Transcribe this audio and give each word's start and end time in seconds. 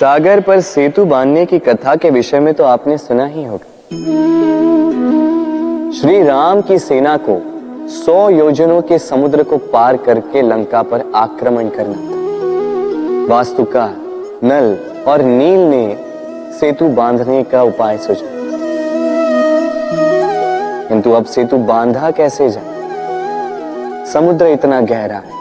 सागर 0.00 0.40
पर 0.40 0.60
सेतु 0.60 1.04
बांधने 1.04 1.44
की 1.46 1.58
कथा 1.58 1.94
के 1.94 2.10
विषय 2.10 2.40
में 2.40 2.52
तो 2.54 2.64
आपने 2.64 2.96
सुना 2.98 3.24
ही 3.26 3.44
होगा। 3.44 3.66
श्री 5.90 6.22
राम 6.22 6.60
की 6.60 6.78
सेना 6.78 7.16
को 7.16 7.36
सौ 7.88 8.28
योजनों 8.30 8.80
के 8.82 8.98
समुद्र 8.98 9.42
को 9.42 9.58
पार 9.72 9.96
करके 9.96 10.42
लंका 10.42 10.82
पर 10.82 11.04
आक्रमण 11.14 11.68
करना 11.68 11.96
था। 11.96 13.34
वास्तुका 13.34 13.86
नल 14.44 14.76
और 15.06 15.22
नील 15.22 15.68
ने 15.68 15.96
सेतु 16.60 16.88
बांधने 16.94 17.42
का 17.42 17.62
उपाय 17.62 17.98
सोचा। 17.98 18.26
किंतु 20.88 21.12
अब 21.12 21.24
सेतु 21.26 21.58
बांधा 21.66 22.10
कैसे 22.10 22.50
जाए? 22.50 24.06
समुद्र 24.06 24.46
इतना 24.46 24.80
गहरा 24.80 25.16
है, 25.16 25.38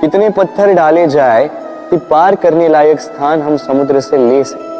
कितने 0.00 0.30
पत्थर 0.30 0.72
डाले 0.74 1.06
जाए 1.08 1.50
कि 1.92 1.98
पार 1.98 2.34
करने 2.34 2.68
लायक 2.68 3.00
स्थान 3.00 3.42
हम 3.42 3.56
समुद्र 3.56 4.00
से 4.00 4.16
ले 4.18 4.44
सके। 4.44 4.70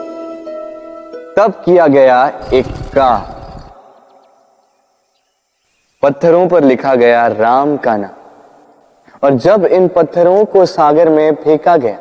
तब 1.35 1.53
किया 1.65 1.87
गया 1.87 2.41
एक 2.55 2.67
का 2.67 3.11
पत्थरों 6.03 6.49
पर 6.49 6.65
लिखा 6.65 6.95
गया 6.95 7.27
राम 7.27 7.77
का 7.77 7.97
नाम। 7.97 8.11
और 9.23 9.35
जब 9.35 9.65
इन 9.65 9.89
पत्थरों 9.89 10.45
को 10.45 10.67
सागर 10.67 11.09
में 11.09 11.35
फेंका 11.35 11.77
गया, 11.77 11.99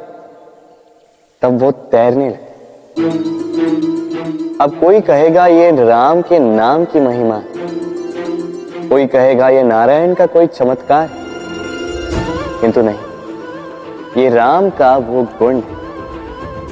तब 1.41 1.59
वो 1.59 1.71
तैरने 1.71 2.29
लगे। 2.29 3.09
अब 4.61 4.79
कोई 4.79 5.01
कहेगा 5.01 5.47
ये 5.47 5.85
राम 5.85 6.21
के 6.21 6.39
नाम 6.39 6.85
की 6.85 6.99
महिमा 6.99 7.43
कोई 8.89 9.07
कहेगा 9.07 9.49
ये 9.49 9.63
नारायण 9.63 10.13
का 10.13 10.25
कोई 10.25 10.47
चमत्कार 10.47 11.09
किंतु 12.61 12.81
नहीं। 12.81 13.10
ये 14.17 14.29
राम 14.29 14.69
का 14.69 14.97
वो 14.97 15.23
गुण 15.23 15.55
है। 15.55 15.75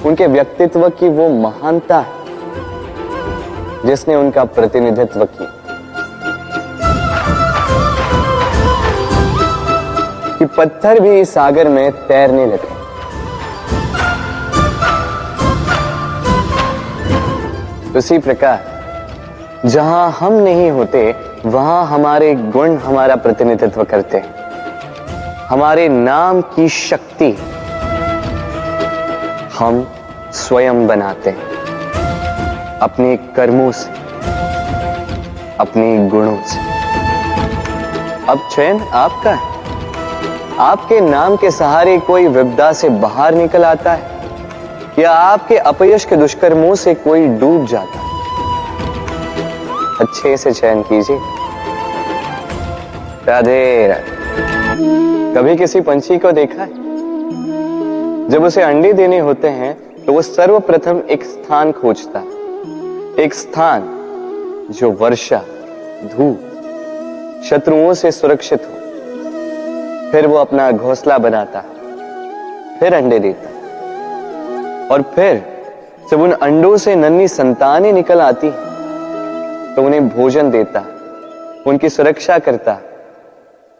उनके 0.05 0.27
व्यक्तित्व 0.27 0.89
की 0.89 1.09
वो 1.09 1.29
महानता 1.29 1.99
है, 1.99 2.13
जिसने 3.85 4.15
उनका 4.15 4.43
प्रतिनिधित्व 4.43 5.25
किया। 5.25 5.49
कि 10.37 10.45
पत्थर 10.45 10.99
भी 10.99 11.19
इस 11.21 11.33
सागर 11.33 11.67
में 11.67 11.91
तैरने 11.91 12.45
लगे। 12.45 12.79
उसी 17.97 18.17
प्रकार, 18.17 18.65
जहाँ 19.65 20.11
हम 20.11 20.33
नहीं 20.33 20.71
होते, 20.71 21.15
वहाँ 21.45 21.85
हमारे 21.85 22.35
गुण 22.35 22.77
हमारा 22.77 23.15
प्रतिनिधित्व 23.15 23.83
करते 23.83 24.17
हैं। 24.17 24.38
हमारे 25.49 25.89
नाम 25.89 26.41
की 26.41 26.69
शक्ति 26.69 27.31
हम 29.59 29.87
स्वयं 30.31 30.87
बनाते 30.87 31.29
हैं, 31.29 31.45
अपने 32.79 33.15
कर्मों 33.17 33.71
से, 33.71 33.89
अपने 35.59 36.09
गुणों 36.09 36.37
से। 36.45 36.59
अब 38.29 38.47
चयन 38.55 38.81
आपका 38.81 39.31
है। 39.31 39.47
आपके 40.59 40.99
नाम 41.01 41.35
के 41.35 41.51
सहारे 41.51 41.97
कोई 41.97 42.27
विपदा 42.27 42.71
से 42.73 42.89
बाहर 42.89 43.33
निकल 43.33 43.65
आता 43.65 43.93
है, 43.93 44.09
या 44.99 45.11
आपके 45.11 45.57
अपयश 45.57 46.05
के 46.05 46.15
दुष्कर्मों 46.15 46.75
से 46.75 46.93
कोई 46.93 47.27
डूब 47.27 47.65
जाता 47.65 47.99
है। 47.99 48.09
अच्छे 49.99 50.37
से 50.37 50.51
चयन 50.51 50.81
कीजिए। 50.81 51.19
राधे 53.27 53.87
राधे। 53.87 55.18
कभी 55.35 55.55
किसी 55.55 55.81
पंछी 55.81 56.17
को 56.17 56.31
देखा 56.31 56.63
है? 56.63 56.69
जब 58.29 58.43
उसे 58.43 58.61
अंडे 58.61 58.93
देने 58.93 59.19
होते 59.19 59.47
हैं 59.49 59.77
तो 60.05 60.13
वो 60.13 60.21
सर्वप्रथम 60.21 61.01
एक 61.09 61.23
स्थान 61.23 61.71
खोजता 61.71 62.19
है। 62.19 63.23
एक 63.23 63.33
स्थान 63.33 63.81
जो 64.71 64.91
वर्षा, 64.91 65.41
धूप, 66.05 66.39
शत्रुओं 67.49 67.93
से 67.93 68.11
सुरक्षित 68.11 68.61
हो। 68.61 70.11
फिर 70.11 70.27
वो 70.27 70.37
अपना 70.37 70.71
घोंसला 70.71 71.17
बनाता 71.17 71.59
है, 71.59 72.79
फिर 72.79 72.93
अंडे 72.93 73.19
देता 73.19 73.49
है। 73.49 74.87
और 74.87 75.01
फिर 75.15 75.41
जब 76.11 76.21
उन 76.21 76.31
अंडों 76.33 76.75
से 76.77 76.95
नन्ही 76.95 77.27
संतानें 77.27 77.91
निकल 77.93 78.21
आती 78.21 78.49
तो 79.75 79.83
उन्हें 79.83 80.07
भोजन 80.09 80.49
देता 80.51 80.85
उनकी 81.67 81.89
सुरक्षा 81.89 82.39
करता 82.39 82.71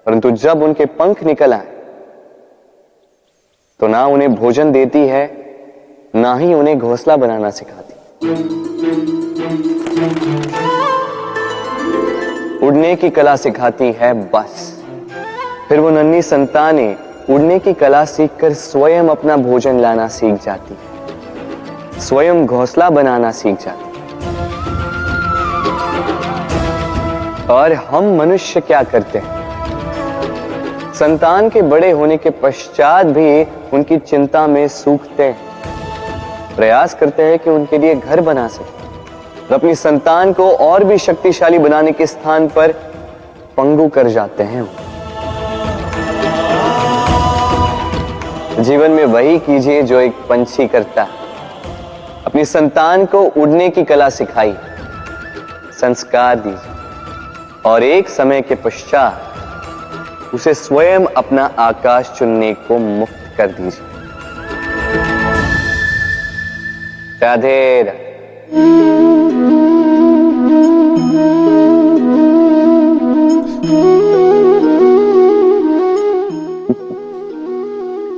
परंतु 0.06 0.32
जब 0.34 0.64
उनके 0.64 0.86
पंख 1.00 1.24
निकल 1.24 1.54
आए 1.54 1.68
तो 3.80 3.88
ना 3.88 4.06
उन्हें 4.06 4.34
भोजन 4.36 4.72
देती 4.72 5.00
है, 5.08 5.26
ना 6.16 6.36
ही 6.38 6.54
उन्हें 6.54 6.78
घोंसला 6.80 7.18
बनाना 7.18 7.50
सिखाती। 7.50 7.94
उड़ने 12.68 12.96
की 12.96 13.10
कला 13.10 13.36
सिखाती 13.36 13.92
है 13.92 14.14
बस। 14.32 14.84
फिर 15.70 15.80
वो 15.80 15.90
नन्ही 15.90 16.22
संतानें 16.22 16.96
उड़ने 17.30 17.60
की 17.60 17.74
कला 17.74 18.04
सीखकर 18.08 18.54
स्वयं 18.56 19.10
अपना 19.10 19.38
भोजन 19.38 19.80
लाना 19.80 20.08
सीख 20.10 20.44
जाती 20.44 20.74
है। 20.74 22.00
स्वयं 22.00 22.46
घोंसला 22.46 22.90
बनाना 22.90 23.31
सीख 23.31 23.60
जाती 23.60 23.88
और 27.54 27.74
हम 27.74 28.16
मनुष्य 28.18 28.62
क्या 28.62 28.84
करते 28.84 29.20
हैं? 29.20 29.38
संतान 31.00 31.50
के 31.50 31.62
बड़े 31.62 31.92
होने 31.92 32.18
के 32.18 32.30
पश्चात 32.30 33.06
भी 33.06 33.44
उनकी 33.74 33.98
चिंता 33.98 34.48
में 34.48 34.68
सूखते 34.68 35.24
हैं। 35.24 36.56
प्रयास 36.56 36.94
करते 36.94 37.24
हैं 37.24 37.38
कि 37.40 37.50
उनके 37.50 37.78
लिए 37.78 37.96
घर 37.96 38.22
बना 38.22 38.48
सके। 38.48 38.88
और 39.46 39.54
अपनी 39.54 39.76
संतान 39.76 40.34
को 40.34 40.50
और 40.56 40.84
भी 40.84 40.98
शक्तिशाली 40.98 41.60
बनाने 41.60 41.92
के 41.92 42.08
स्थान 42.08 42.48
पर 42.48 42.72
पंगु 43.58 43.88
कर 43.88 44.08
जाते 44.08 44.44
हैं 44.44 44.66
जीवन 48.60 48.92
में 48.92 49.06
वही 49.06 49.40
कीजिए 49.40 49.81
जो 49.84 50.00
एक 50.00 50.14
पंछी 50.30 50.68
करता 50.68 51.04
है। 51.04 51.10
अपनी 52.26 52.46
संतान 52.46 53.06
को 53.06 53.22
उड़ने 53.38 53.70
की 53.70 53.84
कला 53.84 54.10
सिखाई 54.10 54.54
संस्कार 55.81 56.40
दीजिए। 56.40 57.72
और 57.72 57.84
एक 57.84 58.10
समय 58.10 58.42
के 58.42 58.56
पश्चात 58.56 59.26
उसे 60.34 60.53
स्वयं 60.53 61.06
अपना 61.17 61.45
आकाश 61.59 62.12
चुनने 62.17 62.53
को 62.67 62.78
मुक्त 62.78 63.38
कर 63.38 63.47
दीजिए। 63.47 63.88
राधे 67.22 67.81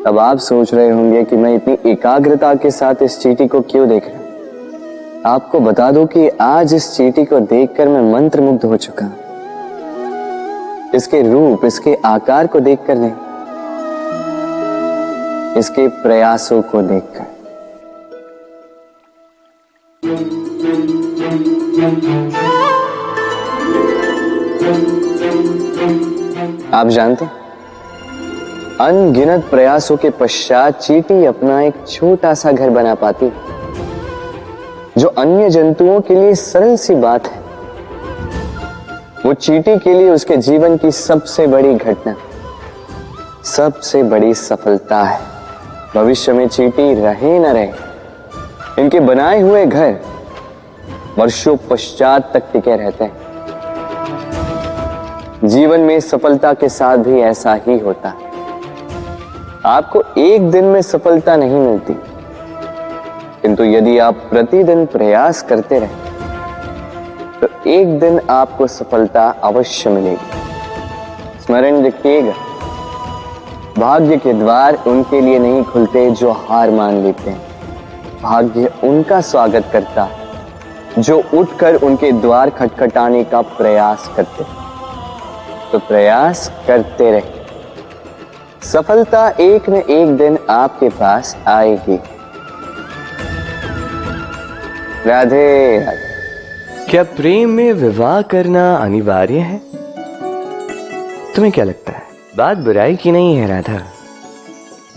अब 0.07 0.19
आप 0.19 0.37
सोच 0.37 0.73
रहे 0.73 0.89
होंगे 0.89 1.23
कि 1.23 1.35
मैं 1.35 1.55
इतनी 1.55 1.91
एकाग्रता 1.91 2.53
के 2.55 2.71
साथ 2.71 3.01
इस 3.01 3.19
चीटी 3.19 3.47
को 3.47 3.61
क्यों 3.61 3.87
देख 3.89 4.07
रहा 4.07 4.17
हूँ? 4.17 4.21
आपको 5.25 5.59
बता 5.59 5.91
दो 5.91 6.05
कि 6.05 6.29
आज 6.41 6.73
इस 6.73 6.95
चीटी 6.97 7.25
को 7.25 7.39
देखकर 7.39 7.87
मैं 7.87 8.13
मंत्र 8.13 8.41
मुग्ध 8.41 8.65
हो 8.65 8.77
चुका 8.77 9.05
हूँ। 9.05 9.20
इसके 10.95 11.21
रूप, 11.23 11.65
इसके 11.65 11.93
आकार 12.05 12.47
को 12.47 12.59
देखकर 12.59 12.97
नहीं, 12.97 13.11
इसके 15.59 15.87
प्रयासों 16.01 16.61
को 16.63 16.81
देखकर। 16.83 17.29
आप 26.73 26.87
जानते 26.87 27.25
अनगिनत 28.81 29.47
प्रयासों 29.49 29.97
के 29.97 30.09
पश्चात 30.11 30.79
चीटी 30.79 31.25
अपना 31.25 31.61
एक 31.61 31.85
छोटा 31.87 32.33
सा 32.33 32.51
घर 32.51 32.69
बना 32.69 32.95
पाती 32.95 33.31
जो 34.97 35.07
अन्य 35.09 35.49
जंतुओं 35.49 35.99
के 36.01 36.15
लिए 36.15 36.33
सरल 36.37 36.75
सी 36.77 36.95
बात 36.97 37.27
है। 37.27 37.40
वो 39.25 39.33
चीटी 39.33 39.77
के 39.79 39.93
लिए 39.93 40.09
उसके 40.09 40.35
जीवन 40.37 40.77
की 40.77 40.91
सबसे 40.91 41.45
बड़ी 41.47 41.73
घटना, 41.75 42.15
सबसे 43.45 44.03
बड़ी 44.03 44.33
सफलता 44.33 45.01
है। 45.03 45.19
भविष्य 45.95 46.33
में 46.33 46.47
चीटी 46.47 46.93
रहे 46.93 47.39
न 47.39 47.45
रहे, 47.47 47.71
इनके 48.79 48.99
बनाए 48.99 49.41
हुए 49.41 49.65
घर 49.65 49.95
वर्षों 51.17 51.55
पश्चात 51.69 52.31
तक 52.33 52.43
टिके 52.53 52.75
रहते 52.75 53.03
हैं। 53.03 53.19
जीवन 55.45 55.79
में 55.79 55.99
सफलता 55.99 56.53
के 56.53 56.69
साथ 56.69 56.97
भी 56.97 57.19
ऐसा 57.21 57.53
ही 57.67 57.77
होता। 57.79 58.09
है 58.09 58.29
आपको 59.65 60.03
एक 60.17 60.49
दिन 60.51 60.65
में 60.65 60.81
सफलता 60.81 61.35
नहीं 61.35 61.59
मिलती, 61.59 61.93
किंतु 63.41 63.63
यदि 63.63 63.97
आप 63.99 64.15
प्रतिदिन 64.29 64.85
प्रयास 64.87 65.41
करते 65.41 65.79
रहे 65.79 66.10
तो 67.41 67.47
एक 67.67 67.99
दिन 67.99 68.19
आपको 68.29 68.67
सफलता 68.67 69.27
अवश्य 69.43 69.89
मिलेगी। 69.89 71.39
स्मरण 71.39 71.85
रखिएगा, 71.85 72.33
भाग्य 73.77 74.17
के 74.17 74.33
द्वार 74.33 74.75
उनके 74.87 75.21
लिए 75.21 75.39
नहीं 75.39 75.63
खुलते 75.63 76.09
जो 76.11 76.31
हार 76.31 76.71
मान 76.71 77.01
लेते 77.03 77.29
हैं। 77.29 78.21
भाग्य 78.21 78.71
उनका 78.83 79.21
स्वागत 79.21 79.69
करता 79.73 80.03
है 80.03 80.19
जो 80.99 81.21
उठकर 81.33 81.75
उनके 81.75 82.11
द्वार 82.11 82.49
खटखटाने 82.49 83.23
का 83.23 83.41
प्रयास 83.41 84.09
करते। 84.15 84.43
तो 85.71 85.79
प्रयास 85.79 86.51
करते 86.67 87.11
रहे। 87.11 87.39
सफलता 88.63 89.27
एक 89.39 89.69
न 89.69 89.75
एक 89.75 90.15
दिन 90.17 90.37
आपके 90.49 90.89
पास 90.89 91.35
आएगी। 91.47 91.99
राधे 95.05 95.79
राधे। 95.79 96.10
क्या 96.91 97.03
प्रेम 97.03 97.49
में 97.49 97.73
विवाह 97.73 98.21
करना 98.21 98.75
अनिवार्य 98.75 99.39
है? 99.39 99.61
तुम्हें 101.35 101.51
क्या 101.51 101.65
लगता 101.65 101.91
है? 101.91 102.01
बात 102.37 102.57
बुराई 102.57 102.95
की 102.95 103.11
नहीं 103.11 103.35
है, 103.35 103.47
राधा। 103.47 103.81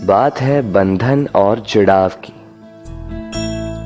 बात 0.01 0.41
है 0.41 0.71
बंधन 0.71 1.27
और 1.35 1.59
जुड़ाव 1.59 2.09
की। 2.09 2.33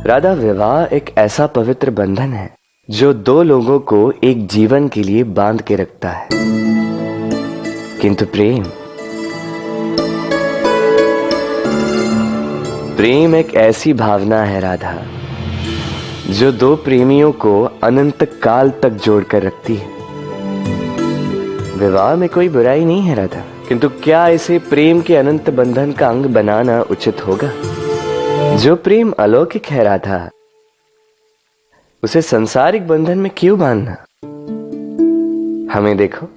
राधा, 0.09 0.31
विवाह 0.31 0.95
एक 0.95 1.15
ऐसा 1.17 1.47
पवित्र 1.47 1.89
बंधन 1.89 2.33
है, 2.33 2.55
जो 2.89 3.13
दो 3.13 3.43
लोगों 3.43 3.79
को 3.79 4.13
एक 4.23 4.47
जीवन 4.47 4.87
के 4.87 5.03
लिए 5.03 5.23
बाँध 5.23 5.61
के 5.61 5.75
रखता 5.75 6.09
है। 6.09 6.27
किंतु 8.01 8.25
प्रेम 8.25 8.63
प्रेम 12.95 13.35
एक 13.35 13.55
ऐसी 13.55 13.93
भावना 13.93 14.43
है, 14.43 14.59
राधा। 14.59 14.97
जो 16.29 16.51
दो 16.51 16.75
प्रेमियों 16.75 17.31
को 17.31 17.63
अनंत 17.83 18.23
काल 18.23 18.69
तक 18.69 18.89
जोड़कर 18.89 19.43
रखती 19.43 19.75
है। 19.75 19.87
विवाह 21.77 22.15
में 22.15 22.29
कोई 22.29 22.49
बुराई 22.49 22.85
नहीं 22.85 23.01
है, 23.01 23.15
राधा। 23.15 23.43
किंतु 23.67 23.89
क्या 23.89 24.27
इसे 24.27 24.59
प्रेम 24.59 25.01
के 25.01 25.15
अनंत 25.15 25.49
बंधन 25.49 25.91
का 25.91 26.09
अंग 26.09 26.25
बनाना 26.25 26.81
उचित 26.81 27.27
होगा? 27.27 27.51
जो 28.57 28.75
प्रेम 28.75 29.13
अलौकिक 29.19 29.65
है, 29.65 29.83
राधा, 29.83 30.29
उसे 32.03 32.21
संसारिक 32.21 32.87
बंधन 32.87 33.17
में 33.17 33.31
क्यों 33.37 33.59
बांधना? 33.59 33.93
हमें 35.73 35.97
देखो, 35.97 36.27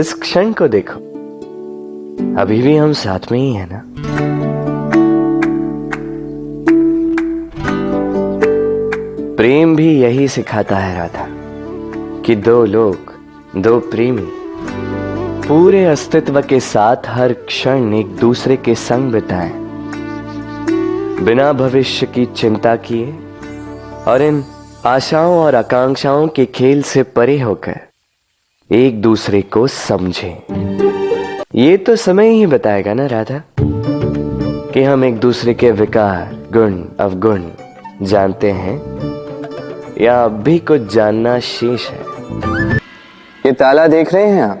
इस 0.00 0.14
क्षण 0.14 0.52
को 0.52 0.68
देखो। 0.68 0.98
अभी 2.40 2.62
भी 2.62 2.76
हम 2.76 2.92
साथ 2.92 3.32
में 3.32 3.38
ही 3.38 3.52
है, 3.52 3.68
ना? 3.72 3.93
प्रेम 9.44 9.76
भी 9.76 10.00
यही 10.00 10.28
सिखाता 10.28 10.76
है 10.76 10.96
राधा, 10.98 11.26
कि 12.22 12.34
दो 12.34 12.64
लोग, 12.64 13.12
दो 13.56 13.78
प्रेमी, 13.80 14.26
पूरे 15.48 15.84
अस्तित्व 15.84 16.40
के 16.42 16.60
साथ 16.60 16.96
हर 17.06 17.32
क्षण 17.32 17.92
एक 17.94 18.16
दूसरे 18.16 18.56
के 18.56 18.74
संग 18.74 19.12
बिताएँ। 19.12 19.52
बिना 21.24 21.52
भविष्य 21.52 22.06
की 22.06 22.26
चिंता 22.26 22.76
किए 22.76 23.14
और 24.06 24.22
इन 24.22 24.44
आशाओं 24.86 25.38
और 25.38 25.54
आकांक्षाओं 25.54 26.28
के 26.28 26.46
खेल 26.46 26.82
से 26.82 27.02
परे 27.02 27.38
होकर 27.40 27.80
एक 28.70 29.02
दूसरे 29.02 29.42
को 29.42 29.66
समझें। 29.66 30.36
ये 31.54 31.76
तो 31.76 31.96
समय 31.96 32.28
ही 32.28 32.46
बताएगा 32.46 32.94
ना 32.94 33.06
राधा, 33.06 33.42
कि 33.60 34.82
हम 34.82 35.04
एक 35.04 35.18
दूसरे 35.18 35.54
के 35.54 35.70
विकार, 35.70 36.34
गुण, 36.52 36.82
अवगुण 37.00 37.42
जानते 38.02 38.50
हैं। 38.50 39.13
या 40.00 40.24
अब 40.24 40.30
भी 40.30 40.58
कुछ 40.58 40.94
जानना 40.94 41.40
शेष 41.40 41.90
है। 41.90 42.00
ये 43.46 43.52
ताला 43.52 43.86
देख 43.86 44.14
रहे 44.14 44.26
हैं 44.26 44.42
आप? 44.42 44.60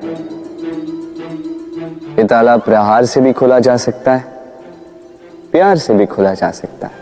ये 2.18 2.24
ताला 2.24 2.56
प्रहार 2.56 3.04
से 3.04 3.20
भी 3.20 3.32
खोला 3.32 3.58
जा 3.58 3.76
सकता 3.76 4.14
है, 4.14 4.20
प्यार 5.52 5.78
से 5.78 5.94
भी 5.94 6.06
खोला 6.06 6.34
जा 6.34 6.50
सकता 6.50 6.86
है। 6.86 6.92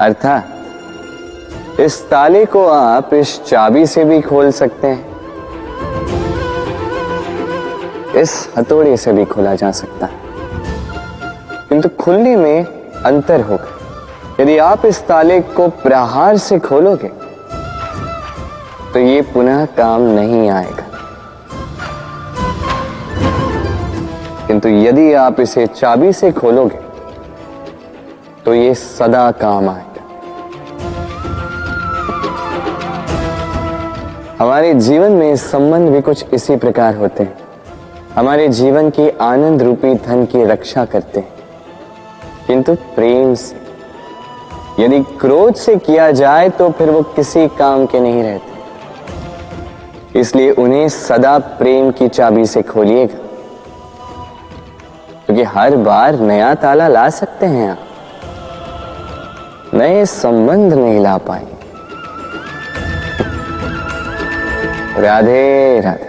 अर्थात, 0.00 0.48
इस 1.80 2.10
ताले 2.10 2.44
को 2.44 2.66
आप 2.66 3.14
इस 3.14 3.44
चाबी 3.44 3.86
से 3.86 4.04
भी 4.04 4.20
खोल 4.20 4.50
सकते 4.50 4.86
हैं। 4.86 5.08
इस 8.16 8.48
हथौड़े 8.58 8.96
से 8.96 9.12
भी 9.12 9.24
खोला 9.24 9.54
जा 9.54 9.70
सकता 9.70 10.06
है। 10.06 10.20
किंतु 11.68 11.88
खुलने 11.88 12.36
में 12.36 12.64
अंतर 13.04 13.40
होगा। 13.40 13.78
यदि 14.40 14.58
आप 14.58 14.86
इस 14.86 15.06
ताले 15.06 15.40
को 15.40 15.68
प्रहार 15.68 16.36
से 16.36 16.58
खोलोगे 16.58 17.17
तो 18.92 18.98
ये 18.98 19.20
पुनः 19.22 19.64
काम 19.78 20.02
नहीं 20.02 20.48
आएगा। 20.50 20.84
किंतु 24.46 24.68
यदि 24.68 25.12
आप 25.12 25.40
इसे 25.40 25.66
चाबी 25.66 26.12
से 26.12 26.32
खोलोगे 26.32 26.78
तो 28.44 28.54
ये 28.54 28.74
सदा 28.74 29.30
काम 29.30 29.68
आएगा। 29.68 29.84
हमारे 34.40 34.74
जीवन 34.74 35.12
में 35.12 35.36
संबंध 35.36 35.90
भी 35.90 36.00
कुछ 36.00 36.24
इसी 36.32 36.56
प्रकार 36.56 36.96
होते 36.96 37.22
हैं। 37.22 37.38
हमारे 38.14 38.48
जीवन 38.48 38.90
के 38.90 39.10
आनंद 39.20 39.62
रूपी 39.62 39.94
धन 39.94 40.24
की 40.24 40.44
रक्षा 40.44 40.84
करते 40.84 41.20
हैं। 41.20 41.32
किंतु 42.46 42.74
प्रेम 42.94 43.34
से, 43.34 43.56
यदि 44.80 45.00
क्रोध 45.20 45.54
से 45.54 45.76
किया 45.76 46.10
जाए 46.12 46.48
तो 46.48 46.70
फिर 46.70 46.90
वो 46.90 47.02
किसी 47.16 47.46
काम 47.48 47.86
के 47.86 48.00
नहीं 48.00 48.22
रहते। 48.22 48.57
इसलिए 50.16 50.50
उन्हें 50.50 50.88
सदा 50.88 51.38
प्रेम 51.38 51.90
की 51.90 52.08
चाबी 52.08 52.46
से 52.46 52.62
खोलिएगा। 52.62 53.18
क्योंकि 55.26 55.42
हर 55.42 55.76
बार 55.76 56.14
नया 56.14 56.54
ताला 56.54 56.88
ला 56.88 57.10
सकते 57.10 57.46
हैं 57.46 57.70
आप। 57.70 57.78
नए 59.74 60.06
संबंध 60.06 60.72
नहीं 60.72 61.00
ला 61.00 61.18
पाएँगे। 61.18 61.58
राधे 65.00 65.80
राधे। 65.80 66.07